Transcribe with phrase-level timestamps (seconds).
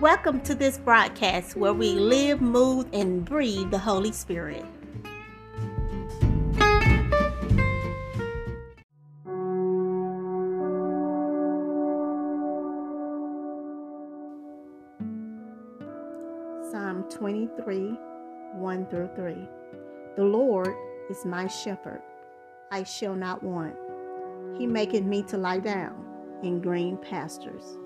[0.00, 4.64] Welcome to this broadcast where we live, move, and breathe the Holy Spirit.
[16.70, 17.98] Psalm 23
[18.54, 19.36] 1 through 3.
[20.16, 20.74] The Lord
[21.10, 22.00] is my shepherd,
[22.70, 23.76] I shall not want.
[24.56, 26.02] He maketh me to lie down
[26.42, 27.76] in green pastures.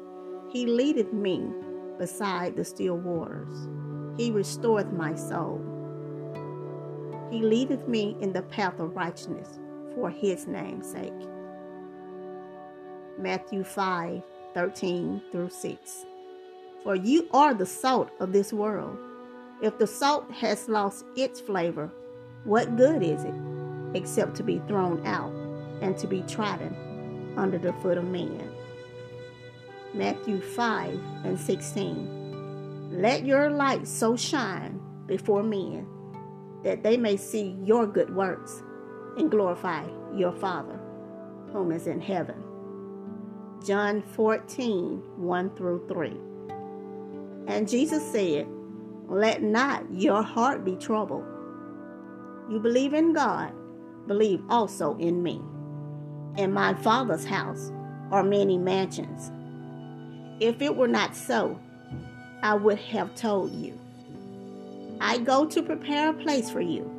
[0.52, 1.50] He leadeth me
[1.98, 3.68] beside the still waters.
[4.16, 5.60] He restoreth my soul.
[7.30, 9.58] He leadeth me in the path of righteousness
[9.94, 11.12] for his name's sake.
[13.18, 14.22] Matthew 5
[14.54, 16.06] 13 through 6.
[16.84, 18.96] For you are the salt of this world.
[19.62, 21.90] If the salt has lost its flavor,
[22.44, 23.34] what good is it
[23.94, 25.32] except to be thrown out
[25.80, 28.52] and to be trodden under the foot of man?
[29.94, 32.90] Matthew 5 and 16.
[33.00, 35.86] Let your light so shine before men
[36.64, 38.62] that they may see your good works
[39.16, 40.80] and glorify your Father
[41.52, 42.42] whom is in heaven.
[43.64, 46.12] John 14 1 through 3.
[47.46, 48.48] And Jesus said,
[49.08, 51.24] Let not your heart be troubled.
[52.50, 53.52] You believe in God,
[54.08, 55.40] believe also in me.
[56.36, 57.70] In my Father's house
[58.10, 59.30] are many mansions.
[60.40, 61.58] If it were not so,
[62.42, 63.78] I would have told you.
[65.00, 66.90] I go to prepare a place for you.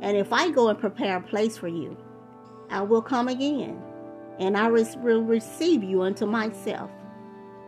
[0.00, 1.96] And if I go and prepare a place for you,
[2.70, 3.82] I will come again,
[4.38, 6.90] and I will receive you unto myself,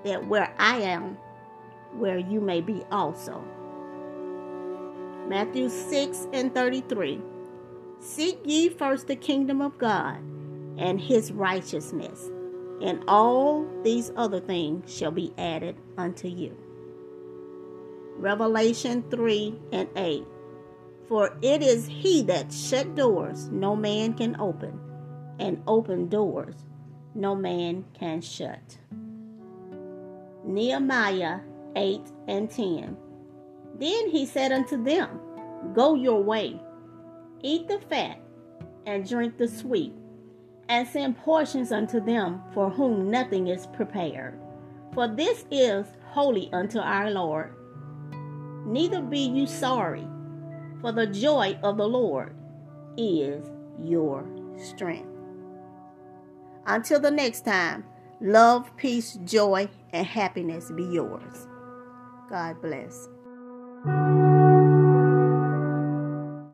[0.04, 1.16] that where I am,
[1.94, 3.42] where you may be also.
[5.28, 7.20] Matthew 6 and 33.
[8.00, 10.18] Seek ye first the kingdom of God
[10.78, 12.30] and his righteousness
[12.82, 16.56] and all these other things shall be added unto you.
[18.16, 20.24] Revelation 3 and 8.
[21.08, 24.78] For it is he that shut doors no man can open,
[25.38, 26.54] and open doors
[27.14, 28.78] no man can shut.
[30.44, 31.40] Nehemiah
[31.76, 32.96] 8 and 10.
[33.78, 35.20] Then he said unto them,
[35.74, 36.60] Go your way,
[37.42, 38.20] eat the fat,
[38.86, 39.94] and drink the sweet
[40.68, 44.38] and send portions unto them for whom nothing is prepared.
[44.94, 47.54] For this is holy unto our Lord.
[48.66, 50.06] Neither be you sorry,
[50.80, 52.34] for the joy of the Lord
[52.96, 53.50] is
[53.82, 54.26] your
[54.56, 55.08] strength.
[56.66, 57.84] Until the next time,
[58.20, 61.46] love, peace, joy, and happiness be yours.
[62.28, 63.08] God bless.